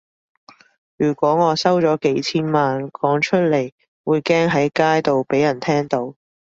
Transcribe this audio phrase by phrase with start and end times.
[0.97, 3.71] 如果我收咗幾千萬，講出嚟
[4.03, 6.15] 會驚喺街度畀人聽到